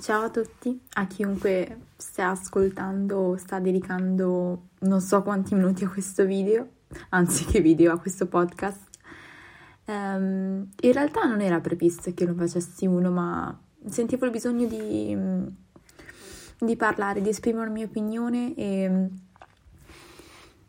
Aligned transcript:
Ciao 0.00 0.22
a 0.22 0.30
tutti, 0.30 0.80
a 0.92 1.08
chiunque 1.08 1.86
stia 1.96 2.30
ascoltando 2.30 3.18
o 3.18 3.36
sta 3.36 3.58
dedicando 3.58 4.68
non 4.78 5.00
so 5.00 5.22
quanti 5.22 5.56
minuti 5.56 5.82
a 5.82 5.88
questo 5.88 6.24
video, 6.24 6.68
anzi 7.08 7.44
che 7.44 7.60
video, 7.60 7.92
a 7.92 7.98
questo 7.98 8.26
podcast. 8.26 8.78
Um, 9.86 10.68
in 10.82 10.92
realtà 10.92 11.24
non 11.24 11.40
era 11.40 11.58
previsto 11.60 12.14
che 12.14 12.24
lo 12.24 12.34
facessi 12.34 12.86
uno, 12.86 13.10
ma 13.10 13.60
sentivo 13.86 14.24
il 14.24 14.30
bisogno 14.30 14.68
di, 14.68 15.16
di 16.60 16.76
parlare, 16.76 17.20
di 17.20 17.30
esprimere 17.30 17.66
la 17.66 17.72
mia 17.72 17.86
opinione 17.86 18.54
e, 18.54 19.08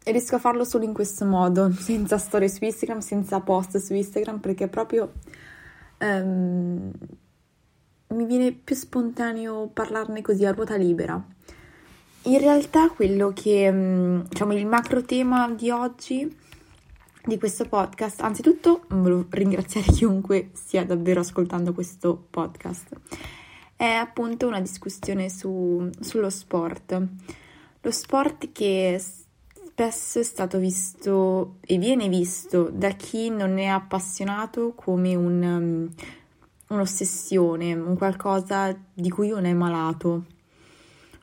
e 0.04 0.12
riesco 0.12 0.38
a 0.38 0.40
farlo 0.40 0.66
solo 0.66 0.86
in 0.86 0.94
questo 0.94 1.26
modo, 1.26 1.72
senza 1.72 2.18
storie 2.18 2.50
su 2.50 2.64
Instagram, 2.64 2.98
senza 2.98 3.40
post 3.42 3.78
su 3.78 3.94
Instagram, 3.94 4.40
perché 4.40 4.68
proprio... 4.68 5.14
Um, 6.00 6.92
mi 8.10 8.26
viene 8.26 8.52
più 8.52 8.76
spontaneo 8.76 9.70
parlarne 9.72 10.22
così 10.22 10.46
a 10.46 10.52
ruota 10.52 10.76
libera. 10.76 11.24
In 12.24 12.40
realtà 12.40 12.90
quello 12.90 13.32
che, 13.34 13.72
mm, 13.72 14.22
diciamo, 14.30 14.54
il 14.54 14.66
macro 14.66 15.02
tema 15.04 15.50
di 15.50 15.70
oggi, 15.70 16.36
di 17.24 17.38
questo 17.38 17.66
podcast, 17.66 18.22
anzitutto 18.22 18.84
volevo 18.90 19.26
ringraziare 19.30 19.88
chiunque 19.94 20.50
stia 20.54 20.86
davvero 20.86 21.20
ascoltando 21.20 21.74
questo 21.74 22.28
podcast, 22.30 22.90
è 23.76 23.86
appunto 23.86 24.48
una 24.48 24.60
discussione 24.60 25.30
su, 25.30 25.90
sullo 26.00 26.30
sport. 26.30 27.02
Lo 27.82 27.92
sport 27.92 28.52
che 28.52 29.00
spesso 29.00 30.20
è 30.20 30.24
stato 30.24 30.58
visto 30.58 31.58
e 31.62 31.78
viene 31.78 32.10
visto 32.10 32.70
da 32.70 32.90
chi 32.90 33.30
non 33.30 33.58
è 33.58 33.68
appassionato 33.68 34.74
come 34.76 35.16
un 35.16 35.40
mm, 35.40 35.88
un'ossessione, 36.70 37.74
un 37.74 37.98
qualcosa 37.98 38.76
di 38.94 39.10
cui 39.10 39.32
uno 39.32 39.48
è 39.48 39.54
malato. 39.54 40.26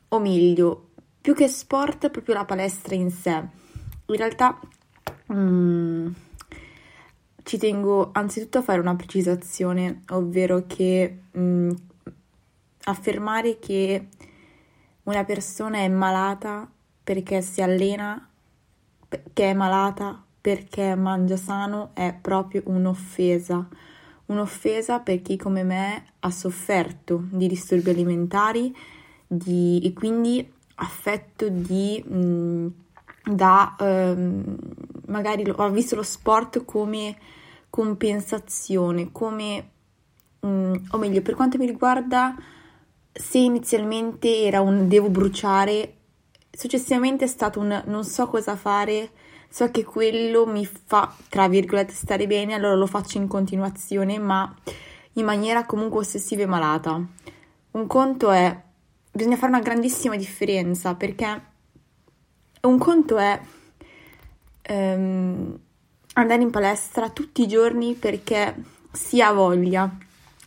O 0.09 0.19
meglio, 0.19 0.89
più 1.21 1.33
che 1.33 1.47
sport, 1.47 2.09
proprio 2.09 2.35
la 2.35 2.45
palestra 2.45 2.95
in 2.95 3.11
sé. 3.11 3.31
In 4.05 4.15
realtà 4.15 4.59
mm, 5.31 6.07
ci 7.43 7.57
tengo 7.57 8.09
anzitutto 8.13 8.59
a 8.59 8.61
fare 8.61 8.79
una 8.79 8.95
precisazione, 8.95 10.01
ovvero 10.09 10.65
che 10.67 11.23
mm, 11.37 11.71
affermare 12.83 13.59
che 13.59 14.07
una 15.03 15.23
persona 15.23 15.79
è 15.79 15.87
malata 15.87 16.69
perché 17.03 17.41
si 17.41 17.61
allena, 17.61 18.29
che 19.33 19.49
è 19.49 19.53
malata 19.53 20.21
perché 20.39 20.95
mangia 20.95 21.37
sano, 21.37 21.91
è 21.93 22.13
proprio 22.13 22.63
un'offesa 22.65 23.67
un'offesa 24.27 24.99
per 24.99 25.21
chi 25.21 25.37
come 25.37 25.63
me 25.63 26.05
ha 26.19 26.31
sofferto 26.31 27.25
di 27.31 27.47
disturbi 27.47 27.89
alimentari 27.89 28.75
di, 29.27 29.81
e 29.83 29.93
quindi 29.93 30.49
affetto 30.75 31.49
di 31.49 32.01
mh, 32.03 32.67
da 33.23 33.75
ehm, 33.79 34.57
magari 35.07 35.45
lo, 35.45 35.55
ha 35.55 35.69
visto 35.69 35.95
lo 35.95 36.03
sport 36.03 36.63
come 36.65 37.17
compensazione, 37.69 39.11
come 39.11 39.69
mh, 40.39 40.73
o 40.91 40.97
meglio, 40.97 41.21
per 41.21 41.35
quanto 41.35 41.57
mi 41.57 41.65
riguarda, 41.65 42.35
se 43.11 43.37
inizialmente 43.37 44.43
era 44.43 44.61
un 44.61 44.87
devo 44.87 45.09
bruciare, 45.09 45.95
successivamente 46.51 47.25
è 47.25 47.27
stato 47.27 47.59
un 47.59 47.83
non 47.85 48.03
so 48.03 48.27
cosa 48.27 48.55
fare 48.55 49.11
so 49.49 49.69
che 49.71 49.83
quello 49.83 50.45
mi 50.45 50.65
fa, 50.65 51.13
tra 51.29 51.47
virgolette, 51.47 51.93
stare 51.93 52.27
bene, 52.27 52.53
allora 52.53 52.75
lo 52.75 52.87
faccio 52.87 53.17
in 53.17 53.27
continuazione, 53.27 54.19
ma 54.19 54.53
in 55.13 55.25
maniera 55.25 55.65
comunque 55.65 55.99
ossessiva 55.99 56.43
e 56.43 56.45
malata. 56.45 57.01
Un 57.71 57.87
conto 57.87 58.31
è, 58.31 58.61
bisogna 59.11 59.35
fare 59.35 59.51
una 59.51 59.61
grandissima 59.61 60.15
differenza 60.15 60.95
perché 60.95 61.41
un 62.61 62.77
conto 62.77 63.17
è 63.17 63.39
ehm, 64.61 65.59
andare 66.13 66.41
in 66.41 66.49
palestra 66.49 67.09
tutti 67.09 67.43
i 67.43 67.47
giorni 67.47 67.93
perché 67.93 68.55
si 68.91 69.21
ha 69.21 69.31
voglia, 69.31 69.89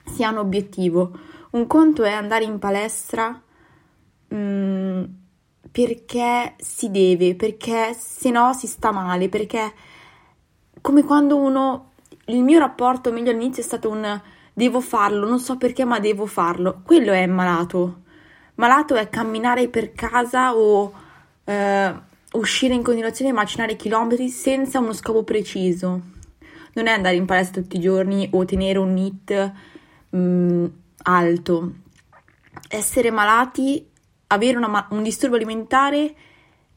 si 0.04 0.22
ha 0.24 0.30
un 0.30 0.38
obiettivo. 0.38 1.18
Un 1.50 1.66
conto 1.66 2.04
è 2.04 2.12
andare 2.12 2.44
in 2.44 2.58
palestra 2.58 3.40
mh, 4.28 4.36
mm, 4.36 5.04
perché 5.70 6.54
si 6.58 6.90
deve, 6.90 7.34
perché 7.36 7.94
se 7.94 8.30
no 8.30 8.52
si 8.52 8.66
sta 8.66 8.90
male, 8.90 9.28
perché 9.28 9.72
come 10.80 11.04
quando 11.04 11.36
uno, 11.36 11.92
il 12.26 12.42
mio 12.42 12.58
rapporto 12.58 13.12
meglio 13.12 13.30
all'inizio 13.30 13.62
è 13.62 13.66
stato 13.66 13.88
un 13.88 14.20
devo 14.52 14.80
farlo, 14.80 15.28
non 15.28 15.38
so 15.38 15.56
perché 15.56 15.84
ma 15.84 15.98
devo 16.00 16.26
farlo, 16.26 16.80
quello 16.84 17.12
è 17.12 17.26
malato. 17.26 18.02
Malato 18.56 18.94
è 18.94 19.08
camminare 19.08 19.68
per 19.68 19.92
casa 19.92 20.54
o 20.54 20.92
eh, 21.44 21.94
uscire 22.32 22.74
in 22.74 22.82
continuazione 22.82 23.30
e 23.30 23.34
macinare 23.34 23.76
chilometri 23.76 24.28
senza 24.28 24.78
uno 24.78 24.92
scopo 24.92 25.22
preciso. 25.22 26.00
Non 26.74 26.86
è 26.86 26.90
andare 26.90 27.16
in 27.16 27.26
palestra 27.26 27.62
tutti 27.62 27.76
i 27.76 27.80
giorni 27.80 28.28
o 28.32 28.44
tenere 28.44 28.78
un 28.78 28.92
NIT 28.92 29.52
mh, 30.10 30.18
mm, 30.18 30.64
alto. 31.04 31.72
Essere 32.68 33.10
malati 33.10 33.89
avere 34.32 34.56
una, 34.56 34.86
un 34.90 35.02
disturbo 35.02 35.36
alimentare 35.36 36.14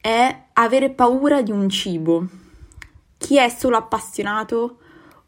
è 0.00 0.42
avere 0.52 0.90
paura 0.90 1.42
di 1.42 1.50
un 1.50 1.68
cibo. 1.68 2.26
Chi 3.16 3.38
è 3.38 3.48
solo 3.48 3.76
appassionato 3.76 4.78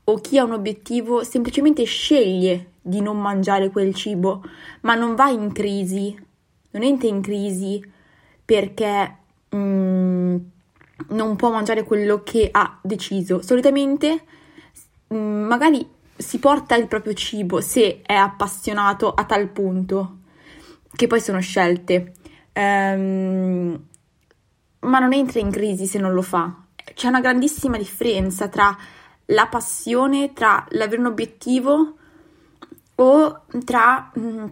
o 0.04 0.20
chi 0.20 0.38
ha 0.38 0.44
un 0.44 0.52
obiettivo 0.52 1.24
semplicemente 1.24 1.84
sceglie 1.84 2.72
di 2.80 3.00
non 3.00 3.18
mangiare 3.18 3.70
quel 3.70 3.94
cibo, 3.94 4.44
ma 4.82 4.94
non 4.94 5.14
va 5.14 5.28
in 5.30 5.52
crisi, 5.52 6.16
non 6.70 6.82
entra 6.82 7.08
in 7.08 7.20
crisi 7.20 7.82
perché 8.44 9.16
mm, 9.54 10.36
non 11.08 11.36
può 11.36 11.50
mangiare 11.50 11.84
quello 11.84 12.22
che 12.22 12.48
ha 12.52 12.78
deciso. 12.82 13.42
Solitamente 13.42 14.24
mm, 15.12 15.44
magari 15.46 15.88
si 16.16 16.38
porta 16.38 16.76
il 16.76 16.86
proprio 16.86 17.14
cibo 17.14 17.60
se 17.60 18.02
è 18.02 18.14
appassionato 18.14 19.12
a 19.12 19.24
tal 19.24 19.48
punto, 19.48 20.18
che 20.94 21.06
poi 21.06 21.20
sono 21.20 21.40
scelte 21.40 22.14
ehm, 22.56 23.84
ma 24.80 24.98
non 24.98 25.12
entra 25.12 25.40
in 25.40 25.50
crisi 25.50 25.86
se 25.86 25.98
non 25.98 26.12
lo 26.12 26.22
fa. 26.22 26.54
C'è 26.94 27.08
una 27.08 27.20
grandissima 27.20 27.76
differenza 27.76 28.48
tra 28.48 28.76
la 29.26 29.46
passione, 29.48 30.32
tra 30.32 30.64
l'avere 30.70 31.00
un 31.00 31.06
obiettivo 31.06 31.96
o 32.94 33.40
tra 33.64 34.10
mh, 34.14 34.20
mm, 34.20 34.46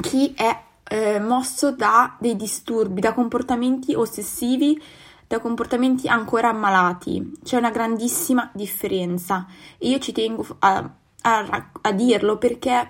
chi 0.00 0.32
è 0.34 0.62
eh, 0.84 1.20
mosso 1.20 1.72
da 1.72 2.16
dei 2.18 2.36
disturbi, 2.36 3.00
da 3.00 3.12
comportamenti 3.12 3.94
ossessivi, 3.94 4.80
da 5.26 5.38
comportamenti 5.38 6.08
ancora 6.08 6.48
ammalati. 6.48 7.32
C'è 7.42 7.58
una 7.58 7.70
grandissima 7.70 8.50
differenza 8.54 9.46
e 9.76 9.88
io 9.88 9.98
ci 9.98 10.12
tengo 10.12 10.46
a, 10.60 10.90
a, 11.22 11.70
a 11.82 11.92
dirlo 11.92 12.38
perché 12.38 12.86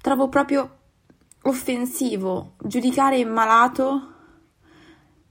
trovo 0.00 0.28
proprio 0.28 0.77
offensivo 1.42 2.54
giudicare 2.62 3.24
malato, 3.24 4.14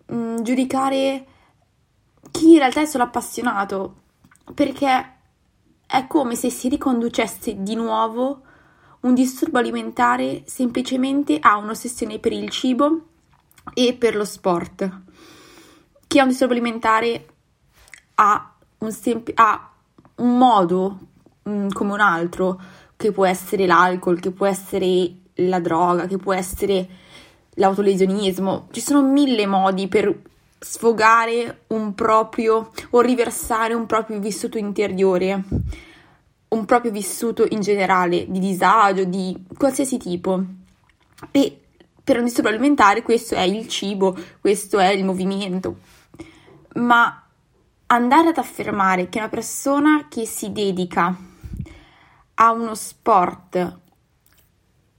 mh, 0.07 0.16
mm, 0.16 0.38
giudicare 0.41 1.28
chi 2.31 2.51
in 2.51 2.57
realtà 2.57 2.81
è 2.81 2.85
solo 2.85 3.03
appassionato, 3.03 4.03
perché 4.53 5.16
è 5.85 6.07
come 6.07 6.35
se 6.35 6.50
si 6.50 6.69
riconducesse 6.69 7.62
di 7.62 7.75
nuovo 7.75 8.41
un 9.01 9.13
disturbo 9.13 9.57
alimentare 9.57 10.44
semplicemente 10.46 11.38
a 11.40 11.57
un'ossessione 11.57 12.19
per 12.19 12.34
il 12.34 12.50
cibo 12.50 13.07
e 13.73 13.94
per 13.94 14.16
lo 14.16 14.25
sport. 14.25 15.01
Chi 16.07 16.19
ha 16.19 16.23
un 16.23 16.29
disturbo 16.29 16.53
alimentare 16.53 17.28
ha 18.16 18.56
un, 18.79 18.91
sem- 18.91 19.31
ha 19.35 19.72
un 20.16 20.38
modo 20.38 21.00
mh, 21.44 21.51
mm, 21.51 21.67
come 21.69 21.94
un 21.94 22.00
altro, 22.00 22.59
che 22.96 23.12
può 23.12 23.25
essere 23.25 23.67
l'alcol, 23.67 24.19
che 24.19 24.31
può 24.31 24.46
essere 24.47 25.16
la 25.38 25.59
droga, 25.59 26.08
che 26.08 26.18
può 26.18 26.34
essere 26.34 26.88
l'autolesionismo. 27.56 28.67
Ci 28.72 28.82
sono 28.82 29.02
mille 29.02 29.46
modi 29.46 29.88
per 29.88 30.16
sfogare 30.59 31.64
un 31.67 31.94
proprio 31.94 32.72
o 32.91 33.02
riversare 33.02 33.73
un 33.73 33.85
proprio 33.85 34.20
vissuto 34.20 34.58
interiore, 34.58 35.44
un 36.50 36.66
proprio 36.66 36.91
vissuto 36.91 37.46
in 37.50 37.61
generale 37.61 38.26
di 38.28 38.40
disagio, 38.40 39.03
di 39.03 39.46
qualsiasi 39.58 39.97
tipo. 39.97 40.44
E 41.32 41.61
per 42.03 42.17
un 42.17 42.23
disturbo 42.23 42.50
alimentare 42.50 43.02
questo 43.02 43.35
è 43.35 43.41
il 43.41 43.67
cibo, 43.67 44.17
questo 44.40 44.79
è 44.79 44.90
il 44.90 45.03
movimento. 45.03 45.78
Ma 46.76 47.23
andare 47.88 48.29
ad 48.29 48.38
affermare 48.38 49.09
che 49.09 49.20
una 49.20 49.29
persona 49.29 50.08
che 50.09 50.26
si 50.26 50.52
dedica 50.52 51.16
a 52.35 52.52
uno 52.52 52.76
sport 52.76 53.79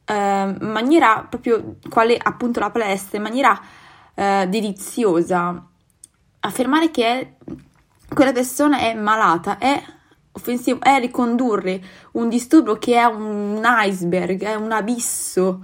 eh, 0.08 0.56
maniera 0.60 1.26
proprio 1.28 1.76
quale 1.88 2.16
appunto 2.16 2.60
la 2.60 2.70
palestra, 2.70 3.18
in 3.18 3.22
maniera 3.22 3.60
eh, 4.14 4.46
deliziosa, 4.48 5.66
affermare 6.40 6.90
che 6.90 7.04
è, 7.06 7.32
quella 8.14 8.32
persona 8.32 8.78
è 8.78 8.94
malata, 8.94 9.58
è 9.58 9.82
offensivo, 10.32 10.80
è 10.80 10.98
ricondurre 10.98 11.80
un 12.12 12.28
disturbo 12.28 12.78
che 12.78 12.94
è 12.94 13.04
un 13.04 13.62
iceberg, 13.64 14.42
è 14.42 14.54
un 14.54 14.72
abisso 14.72 15.60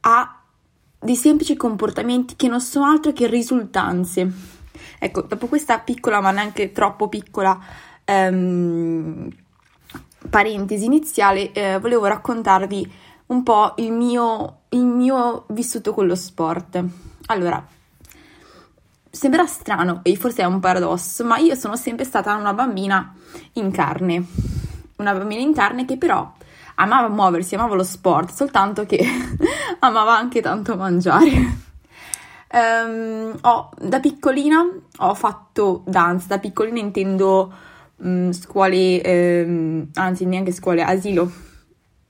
a 0.00 0.40
di 0.98 1.14
semplici 1.14 1.56
comportamenti 1.56 2.34
che 2.34 2.48
non 2.48 2.60
sono 2.60 2.86
altro 2.86 3.12
che 3.12 3.26
risultanze. 3.26 4.54
Ecco, 4.98 5.22
dopo 5.22 5.46
questa 5.46 5.78
piccola, 5.78 6.20
ma 6.20 6.30
neanche 6.30 6.72
troppo 6.72 7.08
piccola 7.08 7.58
ehm, 8.04 9.28
parentesi 10.30 10.84
iniziale, 10.84 11.52
eh, 11.52 11.78
volevo 11.78 12.06
raccontarvi 12.06 12.90
un 13.26 13.42
po' 13.42 13.74
il 13.76 13.92
mio, 13.92 14.60
il 14.70 14.84
mio 14.84 15.44
vissuto 15.48 15.92
con 15.92 16.06
lo 16.06 16.14
sport. 16.14 16.82
Allora, 17.26 17.64
sembra 19.10 19.46
strano 19.46 20.00
e 20.02 20.14
forse 20.16 20.42
è 20.42 20.44
un 20.44 20.60
paradosso, 20.60 21.24
ma 21.24 21.38
io 21.38 21.54
sono 21.54 21.76
sempre 21.76 22.04
stata 22.04 22.34
una 22.34 22.52
bambina 22.52 23.14
in 23.54 23.70
carne. 23.70 24.24
Una 24.96 25.12
bambina 25.12 25.40
in 25.40 25.54
carne 25.54 25.84
che 25.84 25.96
però 25.96 26.32
amava 26.76 27.08
muoversi, 27.08 27.54
amava 27.54 27.74
lo 27.74 27.84
sport, 27.84 28.32
soltanto 28.32 28.86
che 28.86 29.04
amava 29.80 30.16
anche 30.16 30.40
tanto 30.40 30.76
mangiare. 30.76 31.64
Um, 32.48 33.36
ho, 33.40 33.70
da 33.78 33.98
piccolina 33.98 34.64
ho 34.98 35.14
fatto 35.14 35.82
danza, 35.84 36.26
da 36.28 36.38
piccolina 36.38 36.78
intendo 36.78 37.52
um, 37.96 38.30
scuole, 38.32 39.44
um, 39.44 39.88
anzi 39.94 40.24
neanche 40.26 40.52
scuole, 40.52 40.82
asilo, 40.82 41.30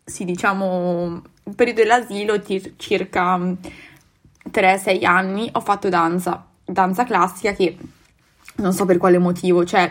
sì 0.08 0.24
diciamo 0.24 1.20
il 1.42 1.54
periodo 1.54 1.82
dell'asilo, 1.82 2.40
tir- 2.40 2.74
circa 2.76 3.36
3-6 3.36 5.04
anni, 5.04 5.48
ho 5.52 5.60
fatto 5.60 5.88
danza, 5.88 6.46
danza 6.64 7.04
classica 7.04 7.52
che 7.52 7.76
non 8.56 8.72
so 8.72 8.84
per 8.84 8.98
quale 8.98 9.18
motivo, 9.18 9.64
cioè 9.64 9.90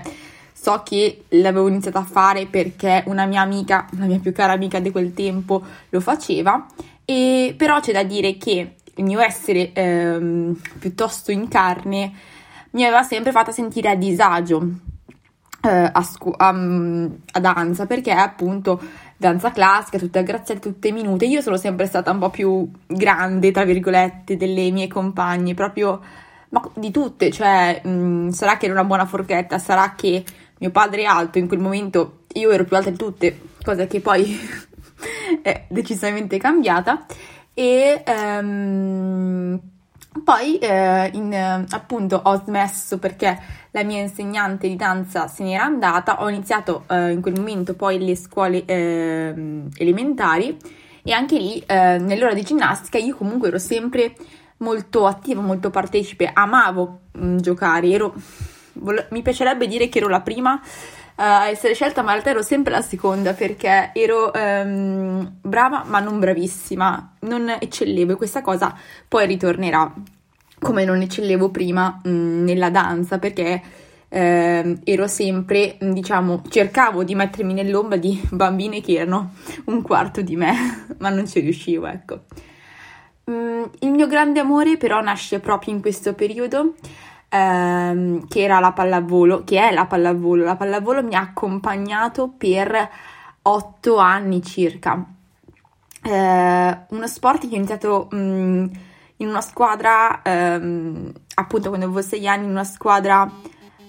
so 0.54 0.82
che 0.84 1.26
l'avevo 1.30 1.68
iniziata 1.68 2.00
a 2.00 2.06
fare 2.06 2.46
perché 2.46 3.04
una 3.08 3.26
mia 3.26 3.42
amica, 3.42 3.88
la 3.98 4.06
mia 4.06 4.20
più 4.20 4.32
cara 4.32 4.54
amica 4.54 4.80
di 4.80 4.90
quel 4.90 5.14
tempo, 5.14 5.62
lo 5.90 6.00
faceva, 6.00 6.66
e 7.04 7.54
però 7.58 7.82
c'è 7.82 7.92
da 7.92 8.04
dire 8.04 8.38
che 8.38 8.76
il 8.96 9.04
mio 9.04 9.20
essere 9.20 9.74
ehm, 9.74 10.58
piuttosto 10.80 11.32
in 11.32 11.50
carne 11.50 12.14
mi 12.72 12.84
aveva 12.84 13.04
sempre 13.04 13.32
fatta 13.32 13.52
sentire 13.52 13.90
a 13.90 13.96
disagio 13.96 14.94
eh, 15.66 15.90
a, 15.92 16.04
scu- 16.04 16.36
a, 16.38 16.50
a, 16.50 17.40
danza 17.40 17.86
perché 17.86 18.12
appunto 18.12 18.80
danza 19.18 19.52
classica, 19.52 19.98
tutte 19.98 20.20
aggraziate, 20.20 20.60
tutte 20.60 20.92
minute. 20.92 21.26
Io 21.26 21.42
sono 21.42 21.58
sempre 21.58 21.86
stata 21.86 22.12
un 22.12 22.20
po' 22.20 22.30
più 22.30 22.70
grande, 22.86 23.52
tra 23.52 23.64
virgolette, 23.64 24.38
delle 24.38 24.72
mie 24.72 24.88
compagne, 24.88 25.54
proprio 25.54 26.02
ma 26.50 26.70
di 26.74 26.92
tutte, 26.92 27.32
cioè 27.32 27.82
mh, 27.84 28.30
sarà 28.30 28.58
che 28.58 28.66
ero 28.66 28.74
una 28.74 28.86
buona 28.86 29.06
forchetta, 29.06 29.58
sarà 29.58 29.94
che 29.96 30.24
mio 30.60 30.72
padre 30.72 31.02
è 31.02 31.06
alto, 31.06 31.38
in 31.38 31.48
quel 31.48 31.60
momento 31.60 32.24
io 32.34 32.52
ero 32.52 32.64
più 32.64 32.78
alta 32.78 32.90
di 32.90 32.98
tutte, 32.98 33.40
cosa 33.64 33.88
che 33.88 34.00
poi 34.00 34.40
è 35.42 35.66
decisamente 35.68 36.38
cambiata 36.38 37.06
e 37.54 38.04
um, 38.08 39.60
poi 40.24 40.58
eh, 40.60 41.10
in, 41.14 41.66
appunto 41.70 42.22
ho 42.24 42.42
smesso 42.46 43.00
perché 43.00 43.38
la 43.76 43.84
mia 43.84 44.00
insegnante 44.00 44.70
di 44.70 44.78
danza 44.78 45.28
se 45.28 45.44
n'era 45.44 45.66
andata, 45.66 46.22
ho 46.24 46.30
iniziato 46.30 46.86
eh, 46.88 47.12
in 47.12 47.22
quel 47.22 47.36
momento 47.36 47.74
poi 47.74 48.00
le 48.04 48.16
scuole 48.16 48.64
eh, 48.64 49.34
elementari 49.78 50.58
e 51.04 51.12
anche 51.12 51.38
lì 51.38 51.62
eh, 51.66 51.98
nell'ora 51.98 52.34
di 52.34 52.42
ginnastica 52.42 52.98
io 52.98 53.18
comunque 53.18 53.50
ero 53.50 53.60
sempre 53.60 54.16
molto 54.58 55.06
attiva, 55.06 55.42
molto 55.42 55.72
partecipe, 55.72 56.32
amavo 56.34 57.00
mh, 57.12 57.28
mm, 57.28 57.38
giocare, 57.40 57.90
ero, 57.90 58.14
vol- 58.74 59.08
mi 59.10 59.22
piacerebbe 59.22 59.68
dire 59.68 59.90
che 59.90 59.98
ero 59.98 60.08
la 60.08 60.22
prima 60.22 60.62
a 61.16 61.50
essere 61.50 61.74
scelta, 61.74 62.02
ma 62.02 62.14
in 62.14 62.14
realtà 62.14 62.30
ero 62.30 62.42
sempre 62.42 62.72
la 62.72 62.82
seconda 62.82 63.34
perché 63.34 63.92
ero 63.94 64.32
um, 64.34 65.34
brava 65.42 65.84
ma 65.86 66.00
non 66.00 66.18
bravissima, 66.20 67.16
non 67.22 67.50
eccellevo 67.50 68.14
e 68.14 68.16
questa 68.16 68.42
cosa 68.42 68.74
poi 69.08 69.26
ritornerà 69.26 69.94
come 70.66 70.84
non 70.84 71.00
eccellevo 71.00 71.52
prima 71.52 72.02
mh, 72.04 72.10
mm, 72.10 72.44
nella 72.44 72.72
danza 72.72 73.20
perché 73.20 73.62
eh, 74.10 74.80
ero 74.84 75.08
sempre, 75.08 75.78
diciamo, 75.80 76.42
cercavo 76.50 77.04
di 77.04 77.14
mettermi 77.14 77.54
nell'ombra 77.54 77.98
di 77.98 78.20
bambine 78.32 78.82
che 78.82 78.94
erano 78.94 79.34
un 79.66 79.84
quarto 79.84 80.22
di 80.22 80.36
me, 80.36 80.88
ma 80.98 81.10
non 81.10 81.28
ci 81.28 81.40
riuscivo, 81.42 81.86
ecco. 81.86 82.22
Mm, 83.30 83.64
il 83.82 83.92
mio 83.92 84.08
grande 84.08 84.40
amore 84.40 84.78
però 84.78 85.02
nasce 85.02 85.40
proprio 85.40 85.72
in 85.72 85.82
questo 85.82 86.14
periodo 86.14 86.74
ehm, 87.30 88.28
che 88.28 88.42
era 88.42 88.60
la 88.60 88.72
pallavolo, 88.72 89.44
che 89.44 89.60
è 89.60 89.72
la 89.72 89.86
pallavolo. 89.86 90.44
La 90.44 90.56
pallavolo 90.56 91.04
mi 91.04 91.14
ha 91.14 91.22
accompagnato 91.22 92.34
per 92.36 92.90
otto 93.44 93.98
anni 93.98 94.42
circa. 94.42 95.06
Eh, 96.02 96.78
uno 96.90 97.08
sport 97.08 97.48
che 97.48 97.54
ho 97.54 97.58
iniziato 97.58 98.08
mh, 98.10 98.18
mm, 98.18 98.66
in 99.18 99.28
una 99.28 99.42
squadra, 99.42 100.22
ehm, 100.22 101.12
appunto 101.36 101.70
quando 101.70 101.86
avevo 101.86 102.02
sei 102.02 102.28
anni, 102.28 102.46
in 102.46 102.52
una 102.52 102.64
squadra 102.64 103.30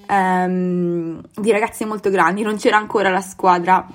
ehm, 0.06 1.20
di 1.34 1.50
ragazzi 1.50 1.84
molto 1.84 2.11
grandi, 2.11 2.43
non 2.43 2.56
c'era 2.56 2.76
ancora 2.76 3.11
la 3.11 3.20
squadra 3.20 3.87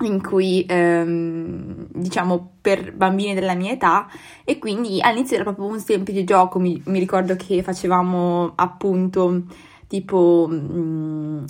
in 0.00 0.22
cui 0.22 0.64
ehm, 0.66 1.86
diciamo 1.90 2.54
per 2.60 2.94
bambini 2.94 3.34
della 3.34 3.54
mia 3.54 3.72
età. 3.72 4.08
E 4.44 4.58
quindi 4.58 5.00
all'inizio 5.00 5.36
era 5.36 5.44
proprio 5.44 5.66
un 5.66 5.80
semplice 5.80 6.24
gioco. 6.24 6.58
Mi, 6.58 6.80
mi 6.86 6.98
ricordo 6.98 7.36
che 7.36 7.62
facevamo 7.62 8.52
appunto 8.54 9.42
tipo 9.86 10.48
mh, 10.48 10.54
mm, 10.54 11.44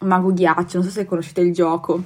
mago 0.00 0.32
ghiaccio. 0.32 0.78
Non 0.78 0.86
so 0.86 0.92
se 0.92 1.06
conoscete 1.06 1.40
il 1.40 1.52
gioco 1.52 2.04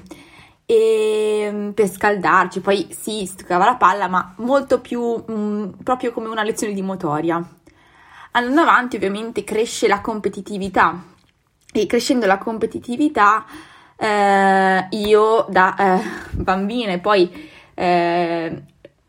e 0.72 1.50
mm, 1.52 1.70
per 1.70 1.88
scaldarci 1.88 2.60
poi 2.60 2.88
si 2.90 3.26
stuccava 3.26 3.64
la 3.64 3.76
palla 3.76 4.08
ma 4.08 4.34
molto 4.38 4.80
più 4.80 5.02
mh, 5.02 5.32
mm, 5.32 5.68
proprio 5.82 6.12
come 6.12 6.28
una 6.28 6.42
lezione 6.42 6.72
di 6.72 6.82
motoria 6.82 7.46
andando 8.32 8.60
avanti 8.62 8.96
ovviamente 8.96 9.44
cresce 9.44 9.86
la 9.88 10.00
competitività 10.00 11.02
e 11.72 11.86
crescendo 11.86 12.26
la 12.26 12.38
competitività 12.38 13.44
eh, 13.96 14.86
io 14.90 15.46
da 15.48 15.76
eh, 15.76 16.02
bambina 16.32 16.92
e 16.92 16.98
poi 16.98 17.50
eh, 17.74 18.62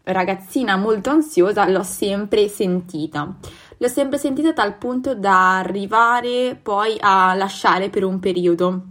ragazzina 0.03 0.75
molto 0.75 1.09
ansiosa 1.09 1.67
l'ho 1.67 1.83
sempre 1.83 2.47
sentita. 2.47 3.35
L'ho 3.77 3.87
sempre 3.87 4.17
sentita 4.17 4.49
a 4.49 4.53
tal 4.53 4.75
punto 4.75 5.15
da 5.15 5.57
arrivare 5.57 6.57
poi 6.61 6.97
a 6.99 7.33
lasciare 7.33 7.89
per 7.89 8.03
un 8.03 8.19
periodo. 8.19 8.81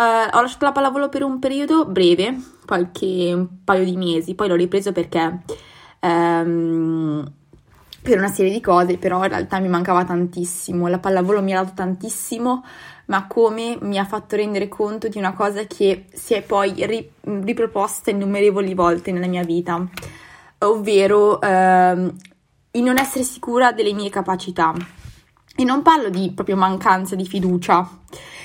Uh, 0.00 0.34
ho 0.34 0.40
lasciato 0.40 0.64
la 0.64 0.72
pallavolo 0.72 1.10
per 1.10 1.22
un 1.22 1.38
periodo 1.38 1.84
breve, 1.84 2.34
qualche 2.64 3.34
un 3.34 3.62
paio 3.62 3.84
di 3.84 3.98
mesi, 3.98 4.34
poi 4.34 4.48
l'ho 4.48 4.54
ripreso 4.54 4.92
perché 4.92 5.42
um, 6.00 7.30
per 8.00 8.16
una 8.16 8.28
serie 8.28 8.50
di 8.50 8.62
cose, 8.62 8.96
però 8.96 9.22
in 9.24 9.28
realtà 9.28 9.58
mi 9.58 9.68
mancava 9.68 10.06
tantissimo. 10.06 10.88
La 10.88 10.98
pallavolo 10.98 11.42
mi 11.42 11.54
ha 11.54 11.60
dato 11.62 11.74
tantissimo, 11.74 12.64
ma 13.08 13.26
come 13.26 13.76
mi 13.82 13.98
ha 13.98 14.06
fatto 14.06 14.36
rendere 14.36 14.68
conto 14.68 15.08
di 15.08 15.18
una 15.18 15.34
cosa 15.34 15.64
che 15.66 16.06
si 16.14 16.32
è 16.32 16.40
poi 16.40 16.72
ri- 16.86 17.10
riproposta 17.20 18.08
innumerevoli 18.08 18.72
volte 18.72 19.12
nella 19.12 19.26
mia 19.26 19.44
vita, 19.44 19.86
ovvero 20.60 21.42
ehm, 21.42 22.16
il 22.70 22.82
non 22.82 22.96
essere 22.96 23.24
sicura 23.24 23.72
delle 23.72 23.92
mie 23.92 24.08
capacità. 24.08 24.72
E 25.56 25.64
non 25.64 25.82
parlo 25.82 26.08
di 26.08 26.32
proprio 26.34 26.56
mancanza 26.56 27.14
di 27.14 27.26
fiducia, 27.26 27.86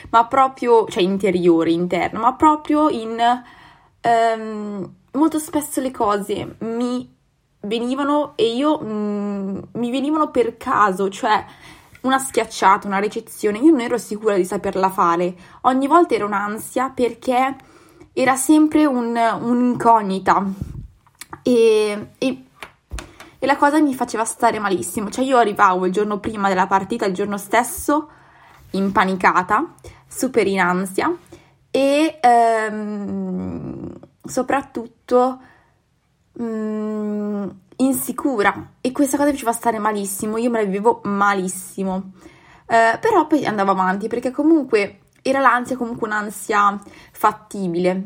ma 0.09 0.25
proprio, 0.25 0.85
cioè 0.87 1.03
interiore, 1.03 1.71
interno, 1.71 2.19
ma 2.19 2.33
proprio 2.33 2.89
in 2.89 3.19
ehm, 4.01 4.93
molto 5.13 5.39
spesso 5.39 5.81
le 5.81 5.91
cose 5.91 6.55
mi 6.59 7.13
venivano 7.61 8.33
e 8.35 8.53
io 8.55 8.79
mh, 8.79 8.87
mm, 8.87 9.57
mi 9.73 9.91
venivano 9.91 10.29
per 10.31 10.57
caso, 10.57 11.09
cioè 11.09 11.43
una 12.01 12.19
schiacciata, 12.19 12.87
una 12.87 12.99
ricezione, 12.99 13.57
io 13.57 13.71
non 13.71 13.81
ero 13.81 13.97
sicura 13.97 14.35
di 14.35 14.45
saperla 14.45 14.89
fare. 14.89 15.35
Ogni 15.61 15.87
volta 15.87 16.13
era 16.13 16.25
un'ansia 16.25 16.89
perché 16.89 17.55
era 18.13 18.35
sempre 18.35 18.85
un, 18.85 19.17
un'incognita 19.41 20.45
e, 21.41 22.09
e, 22.17 22.43
e, 23.39 23.45
la 23.45 23.57
cosa 23.57 23.79
mi 23.81 23.93
faceva 23.95 24.23
stare 24.23 24.59
malissimo. 24.59 25.09
Cioè 25.09 25.25
io 25.25 25.37
arrivavo 25.37 25.85
il 25.85 25.91
giorno 25.91 26.19
prima 26.19 26.47
della 26.47 26.67
partita, 26.67 27.05
il 27.05 27.13
giorno 27.13 27.37
stesso, 27.37 28.09
impanicata, 28.71 29.73
super 30.15 30.47
in 30.47 30.59
ansia 30.59 31.13
e 31.71 32.19
ehm, 32.21 33.91
soprattutto 34.23 35.39
mh, 36.33 36.43
mm, 36.43 37.49
insicura 37.77 38.71
e 38.79 38.91
questa 38.93 39.17
cosa 39.17 39.29
mi 39.29 39.35
faceva 39.35 39.51
stare 39.51 39.77
malissimo, 39.77 40.37
io 40.37 40.49
me 40.49 40.59
la 40.59 40.65
vivevo 40.65 41.01
malissimo. 41.03 42.11
Eh, 42.67 42.97
però 42.99 43.27
poi 43.27 43.45
andavo 43.45 43.71
avanti 43.71 44.07
perché 44.07 44.31
comunque 44.31 44.99
era 45.21 45.39
l'ansia 45.39 45.75
comunque 45.75 46.07
un'ansia 46.07 46.79
fattibile. 47.11 48.03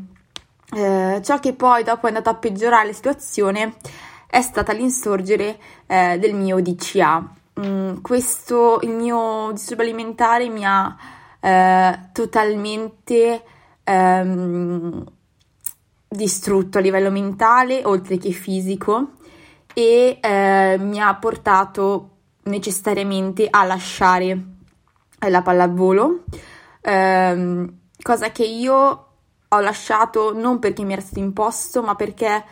Eh, 0.76 1.22
ciò 1.24 1.40
che 1.40 1.54
poi 1.54 1.84
dopo 1.84 2.06
è 2.06 2.10
andato 2.10 2.30
a 2.30 2.36
peggiorare 2.36 2.88
la 2.88 2.94
situazione 2.94 3.76
è 4.28 4.42
stata 4.42 4.74
l'insorgere 4.74 5.58
eh, 5.86 6.18
del 6.20 6.34
mio 6.34 6.60
DCA. 6.62 7.34
Mm, 7.60 8.02
questo, 8.02 8.80
il 8.82 8.92
mio 8.92 9.52
disturbo 9.52 9.82
alimentare 9.84 10.50
mi 10.50 10.66
ha 10.66 10.96
eh, 11.40 12.00
totalmente 12.12 13.44
ehm, 13.84 15.04
distrutto 16.08 16.78
a 16.78 16.82
livello 16.82 17.12
mentale 17.12 17.82
oltre 17.86 18.18
che 18.18 18.32
fisico 18.32 19.12
e 19.74 20.20
eh, 20.22 20.78
mi 20.80 21.00
ha 21.00 21.16
portato 21.16 22.10
necessariamente 22.44 23.48
a 23.50 23.64
lasciare 23.64 24.38
la 25.20 25.42
pallavolo, 25.42 26.24
ehm, 26.82 27.78
cosa 28.02 28.32
che 28.32 28.46
io 28.46 29.06
ho 29.48 29.60
lasciato 29.60 30.34
non 30.34 30.60
perché 30.60 30.84
mi 30.84 30.94
era 30.94 31.02
stato 31.02 31.20
imposto, 31.20 31.82
ma 31.82 31.96
perché 31.96 32.44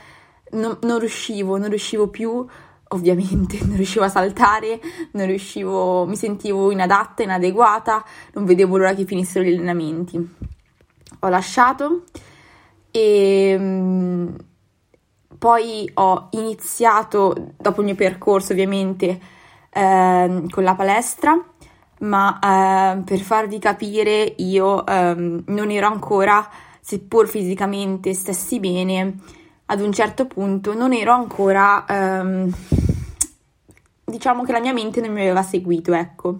non, 0.52 0.78
non 0.82 1.00
riuscivo, 1.00 1.58
non 1.58 1.70
riuscivo 1.70 2.08
più 2.08 2.46
ovviamente 2.90 3.60
non 3.66 3.76
riuscivo 3.76 4.06
a 4.06 4.10
saltare, 4.10 4.80
non 5.12 5.26
riuscivo, 5.26 6.06
mi 6.06 6.16
sentivo 6.16 6.72
inadatta, 6.72 7.24
inadeguata, 7.24 8.04
non 8.34 8.46
vedevo 8.46 8.78
l'ora 8.78 8.94
che 8.94 9.06
finissero 9.06 9.46
gli 9.46 9.54
allenamenti. 9.54 10.36
Ho 11.20 11.30
lasciato 11.30 12.04
e 12.92 13.56
mm, 13.58 14.28
poi 15.38 15.90
ho 15.96 16.30
iniziato, 16.32 17.54
dopo 17.58 17.82
il 17.82 17.88
mio 17.88 17.96
percorso 17.96 18.54
ovviamente, 18.54 19.20
eh, 19.70 20.44
con 20.50 20.64
la 20.64 20.76
palestra, 20.76 21.40
ma 22.00 22.40
eh, 22.40 23.02
per 23.04 23.20
farvi 23.20 23.60
capire 23.60 24.34
io 24.38 24.86
eh, 24.86 25.16
non 25.46 25.70
ero 25.70 25.88
ancora, 25.88 26.48
seppur 26.80 27.28
fisicamente 27.28 28.14
stessi 28.14 28.60
bene, 28.60 29.16
ad 29.70 29.82
un 29.82 29.92
certo 29.92 30.26
punto 30.28 30.74
non 30.74 30.94
ero 30.94 31.12
ancora, 31.12 31.86
ehm, 31.86 32.54
diciamo 34.06 34.44
che 34.44 34.52
la 34.54 34.62
mia 34.62 34.74
mente 34.74 35.02
non 35.02 35.12
mi 35.12 35.22
aveva 35.22 35.44
seguito, 35.44 35.94
ecco. 35.94 36.40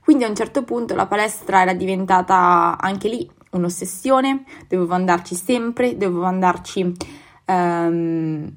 Quindi 0.00 0.24
a 0.24 0.28
un 0.28 0.34
certo 0.34 0.62
punto 0.62 0.94
la 0.94 1.06
palestra 1.06 1.62
era 1.62 1.72
diventata 1.72 2.76
anche 2.78 3.08
lì 3.08 3.30
un'ossessione, 3.52 4.44
dovevo 4.68 4.92
andarci 4.94 5.34
sempre, 5.34 5.96
dovevo 5.96 6.24
andarci 6.24 6.92
ehm, 7.46 8.56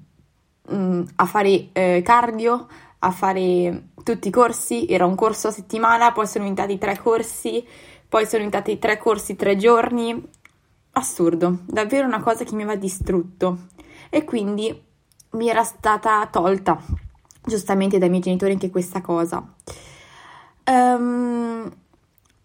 mm, 0.73 1.01
a 1.15 1.25
fare 1.25 1.69
eh, 1.71 2.01
cardio, 2.03 2.67
a 2.99 3.11
fare 3.11 3.89
tutti 4.03 4.27
i 4.27 4.31
corsi, 4.31 4.87
era 4.87 5.05
un 5.05 5.15
corso 5.15 5.47
a 5.47 5.51
settimana, 5.51 6.11
poi 6.11 6.27
sono 6.27 6.43
diventati 6.43 6.77
tre 6.77 6.99
corsi, 6.99 7.65
poi 8.09 8.25
sono 8.25 8.43
diventati 8.43 8.77
tre 8.77 8.97
corsi 8.97 9.35
tre 9.37 9.55
giorni, 9.55 10.21
assurdo, 10.93 11.59
davvero 11.65 12.07
una 12.07 12.21
cosa 12.21 12.43
che 12.43 12.55
mi 12.55 12.63
aveva 12.63 12.77
distrutto 12.77 13.73
e 14.09 14.23
quindi 14.23 14.83
mi 15.31 15.49
era 15.49 15.63
stata 15.63 16.27
tolta 16.31 16.81
giustamente 17.45 17.97
dai 17.97 18.09
miei 18.09 18.21
genitori 18.21 18.53
anche 18.53 18.69
questa 18.69 19.01
cosa. 19.01 19.43
Um, 20.67 21.71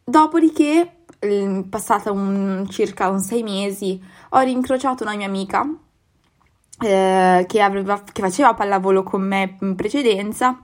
dopodiché, 0.04 1.04
passata 1.68 2.12
un, 2.12 2.66
circa 2.68 3.08
un 3.08 3.20
sei 3.20 3.42
mesi, 3.42 4.00
ho 4.30 4.40
rincrociato 4.40 5.02
una 5.04 5.16
mia 5.16 5.26
amica 5.26 5.66
eh, 6.80 7.44
che, 7.48 7.60
aveva, 7.60 8.02
che, 8.02 8.22
faceva 8.22 8.54
pallavolo 8.54 9.02
con 9.02 9.22
me 9.22 9.56
in 9.60 9.74
precedenza 9.74 10.60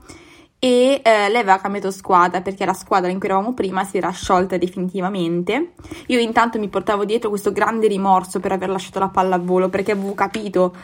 e 0.59 1.01
eh, 1.03 1.29
lei 1.29 1.41
aveva 1.41 1.59
cambiato 1.59 1.91
squadra 1.91 2.41
perché 2.41 2.65
la 2.65 2.73
squadra 2.73 3.11
in 3.11 3.19
cui 3.19 3.27
eravamo 3.27 3.53
prima 3.53 3.83
si 3.83 3.97
era 3.97 4.09
sciolta 4.09 4.57
definitivamente. 4.57 5.73
Io 6.07 6.19
intanto 6.19 6.57
mi 6.57 6.67
portavo 6.67 7.05
dietro 7.05 7.29
questo 7.29 7.51
grande 7.51 7.87
rimorso 7.87 8.39
per 8.39 8.51
aver 8.51 8.69
lasciato 8.69 8.99
la 8.99 9.09
pallavolo 9.09 9.69
perché 9.69 9.91
avevo 9.91 10.13
capito 10.13 10.75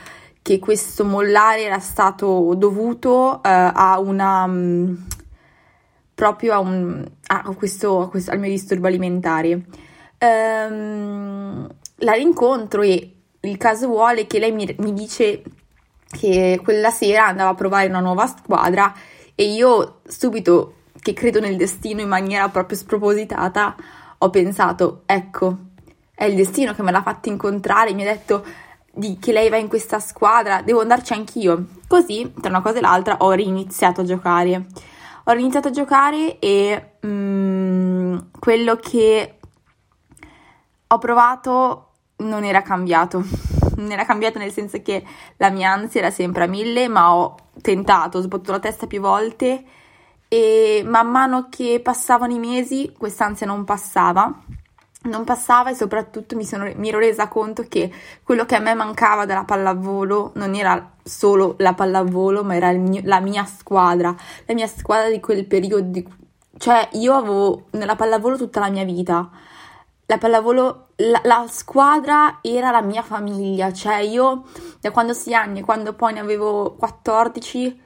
che 0.41 0.59
questo 0.59 1.05
mollare 1.05 1.63
era 1.63 1.79
stato 1.79 2.53
dovuto 2.55 3.41
eh, 3.43 3.49
a 3.49 3.99
una 3.99 4.43
um, 4.43 5.05
proprio 6.13 6.53
a, 6.53 6.59
un, 6.59 7.03
a 7.27 7.41
questo, 7.55 8.01
a 8.01 8.09
questo, 8.09 8.31
al 8.31 8.39
mio 8.39 8.49
disturbo 8.49 8.87
alimentare. 8.87 9.65
Um, 10.19 11.67
la 11.97 12.13
rincontro 12.13 12.81
e 12.81 13.15
il 13.39 13.57
caso 13.57 13.87
vuole 13.87 14.27
che 14.27 14.39
lei 14.39 14.51
mi, 14.51 14.73
mi 14.79 14.93
dice 14.93 15.41
che 16.11 16.59
quella 16.63 16.91
sera 16.91 17.27
andava 17.27 17.49
a 17.49 17.55
provare 17.55 17.87
una 17.87 17.99
nuova 17.99 18.27
squadra 18.27 18.93
e 19.35 19.51
io 19.51 20.01
subito, 20.07 20.75
che 20.99 21.13
credo 21.13 21.39
nel 21.39 21.57
destino 21.57 22.01
in 22.01 22.07
maniera 22.07 22.49
proprio 22.49 22.77
spropositata, 22.77 23.75
ho 24.17 24.29
pensato, 24.29 25.01
ecco, 25.05 25.57
è 26.15 26.25
il 26.25 26.35
destino 26.35 26.73
che 26.73 26.83
me 26.83 26.91
l'ha 26.91 27.01
fatta 27.01 27.29
incontrare, 27.29 27.93
mi 27.93 28.07
ha 28.07 28.11
detto 28.13 28.45
di, 28.93 29.17
che 29.19 29.31
lei 29.31 29.49
va 29.49 29.57
in 29.57 29.67
questa 29.67 29.99
squadra, 29.99 30.61
devo 30.61 30.81
andarci 30.81 31.13
anch'io. 31.13 31.65
Così, 31.87 32.31
tra 32.39 32.49
una 32.49 32.61
cosa 32.61 32.77
e 32.77 32.81
l'altra, 32.81 33.17
ho 33.19 33.31
riniziato 33.31 34.01
a 34.01 34.03
giocare. 34.03 34.65
Ho 35.25 35.31
riniziato 35.31 35.69
a 35.69 35.71
giocare 35.71 36.37
e 36.39 36.91
mm, 37.05 38.17
quello 38.39 38.75
che 38.75 39.39
ho 40.87 40.97
provato 40.97 41.87
non 42.17 42.43
era 42.43 42.61
cambiato. 42.61 43.23
Non 43.75 43.91
era 43.91 44.05
cambiato 44.05 44.39
nel 44.39 44.51
senso 44.51 44.81
che 44.81 45.03
la 45.37 45.49
mia 45.49 45.71
ansia 45.71 46.01
era 46.01 46.11
sempre 46.11 46.43
a 46.43 46.47
mille, 46.47 46.87
ma 46.87 47.15
ho 47.15 47.35
tentato, 47.61 48.17
ho 48.17 48.21
sbattuto 48.21 48.51
la 48.51 48.59
testa 48.59 48.87
più 48.87 48.99
volte 48.99 49.63
e 50.27 50.81
man 50.85 51.09
mano 51.09 51.47
che 51.49 51.79
passavano 51.83 52.33
i 52.33 52.39
mesi 52.39 52.91
quest'ansia 52.97 53.45
non 53.45 53.65
passava 53.65 54.35
non 55.03 55.23
passava 55.23 55.69
e 55.69 55.75
soprattutto 55.75 56.35
mi, 56.35 56.45
sono, 56.45 56.71
mi, 56.75 56.89
ero 56.89 56.99
resa 56.99 57.27
conto 57.27 57.65
che 57.67 57.91
quello 58.23 58.45
che 58.45 58.55
a 58.55 58.59
me 58.59 58.73
mancava 58.73 59.25
dalla 59.25 59.43
pallavolo 59.43 60.31
non 60.35 60.55
era 60.55 60.93
solo 61.03 61.55
la 61.57 61.73
pallavolo, 61.73 62.43
ma 62.43 62.55
era 62.55 62.71
mio, 62.71 63.01
la 63.03 63.19
mia 63.19 63.43
squadra, 63.45 64.15
la 64.45 64.53
mia 64.53 64.67
squadra 64.67 65.09
di 65.09 65.19
quel 65.19 65.45
periodo. 65.45 65.81
Di, 65.81 66.07
cioè, 66.57 66.87
io 66.93 67.15
avevo 67.15 67.65
nella 67.71 67.95
pallavolo 67.95 68.37
tutta 68.37 68.59
la 68.59 68.69
mia 68.69 68.85
vita. 68.85 69.29
La 70.05 70.17
pallavolo, 70.17 70.89
la, 70.97 71.21
la 71.23 71.45
squadra 71.49 72.39
era 72.41 72.71
la 72.71 72.81
mia 72.81 73.01
famiglia, 73.01 73.71
cioè 73.71 73.97
io 73.97 74.43
da 74.79 74.91
quando 74.91 75.13
sei 75.13 75.33
anni, 75.33 75.61
quando 75.61 75.93
poi 75.93 76.13
ne 76.13 76.19
avevo 76.19 76.75
14, 76.75 77.81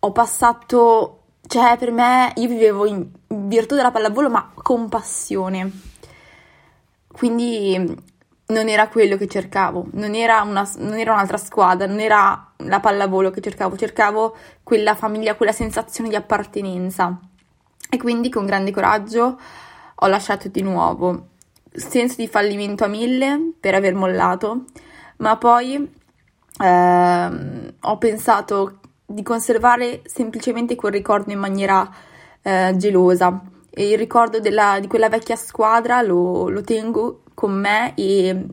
ho 0.00 0.12
passato, 0.12 1.22
cioè 1.46 1.76
per 1.76 1.90
me 1.90 2.32
io 2.36 2.48
vivevo 2.48 2.86
in 2.86 3.08
virtù 3.26 3.74
della 3.74 3.90
pallavolo, 3.90 4.30
ma 4.30 4.50
con 4.54 4.88
passione 4.88 5.88
quindi 7.12 8.08
non 8.46 8.68
era 8.68 8.88
quello 8.88 9.16
che 9.16 9.28
cercavo, 9.28 9.88
non 9.92 10.14
era, 10.14 10.40
una, 10.42 10.68
non 10.78 10.98
era 10.98 11.12
un'altra 11.12 11.36
squadra, 11.36 11.86
non 11.86 12.00
era 12.00 12.52
la 12.56 12.80
pallavolo 12.80 13.30
che 13.30 13.40
cercavo, 13.40 13.76
cercavo 13.76 14.36
quella 14.62 14.94
famiglia, 14.94 15.34
quella 15.34 15.52
sensazione 15.52 16.08
di 16.08 16.16
appartenenza. 16.16 17.18
E 17.90 17.98
quindi 17.98 18.30
con 18.30 18.46
grande 18.46 18.70
coraggio 18.70 19.38
ho 20.00 20.06
lasciato 20.06 20.48
di 20.48 20.62
nuovo. 20.62 21.28
Senso 21.72 22.16
di 22.16 22.26
fallimento 22.26 22.84
a 22.84 22.88
mille 22.88 23.52
per 23.60 23.74
aver 23.74 23.94
mollato, 23.94 24.64
ma 25.18 25.36
poi 25.36 25.88
eh, 26.58 27.74
ho 27.80 27.98
pensato 27.98 28.80
di 29.06 29.22
conservare 29.22 30.02
semplicemente 30.04 30.74
quel 30.74 30.92
ricordo 30.92 31.32
in 31.32 31.38
maniera 31.38 31.88
eh, 32.42 32.74
gelosa 32.76 33.40
e 33.70 33.90
il 33.90 33.98
ricordo 33.98 34.40
della, 34.40 34.78
di 34.80 34.88
quella 34.88 35.08
vecchia 35.08 35.36
squadra 35.36 36.02
lo, 36.02 36.48
lo 36.48 36.62
tengo 36.62 37.22
con 37.34 37.52
me 37.52 37.94
e 37.94 38.46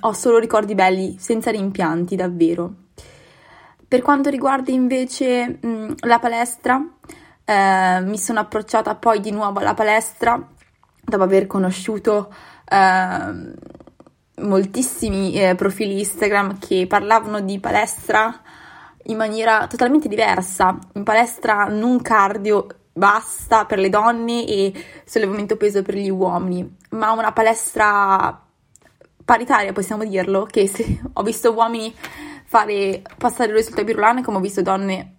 ho 0.00 0.12
solo 0.12 0.38
ricordi 0.38 0.74
belli, 0.74 1.16
senza 1.18 1.50
rimpianti, 1.50 2.16
davvero. 2.16 2.72
Per 3.86 4.02
quanto 4.02 4.30
riguarda 4.30 4.70
invece 4.70 5.58
mh, 5.60 5.94
la 6.00 6.18
palestra, 6.18 6.82
eh, 7.44 8.00
mi 8.02 8.18
sono 8.18 8.40
approcciata 8.40 8.94
poi 8.94 9.20
di 9.20 9.30
nuovo 9.30 9.60
alla 9.60 9.74
palestra 9.74 10.56
dopo 11.08 11.22
aver 11.22 11.46
conosciuto 11.46 12.32
eh, 12.64 13.52
moltissimi 14.42 15.32
eh, 15.34 15.54
profili 15.54 15.98
Instagram 15.98 16.58
che 16.58 16.86
parlavano 16.86 17.40
di 17.40 17.58
palestra 17.58 18.40
in 19.04 19.16
maniera 19.16 19.66
totalmente 19.66 20.08
diversa, 20.08 20.78
in 20.94 21.02
palestra 21.02 21.64
non 21.64 22.00
cardio 22.02 22.66
basta 22.92 23.64
per 23.64 23.78
le 23.78 23.88
donne 23.88 24.46
e 24.46 24.72
sollevamento 25.04 25.56
peso 25.56 25.82
per 25.82 25.94
gli 25.94 26.10
uomini, 26.10 26.76
ma 26.90 27.12
una 27.12 27.32
palestra 27.32 28.44
paritaria, 29.24 29.72
possiamo 29.72 30.04
dirlo, 30.04 30.44
che 30.44 30.66
se 30.66 31.00
ho 31.12 31.22
visto 31.22 31.52
uomini 31.52 31.94
fare 32.44 33.02
passare 33.18 33.50
il 33.50 33.56
risultato 33.56 33.84
birulane 33.84 34.22
come 34.22 34.38
ho 34.38 34.40
visto 34.40 34.62
donne 34.62 35.17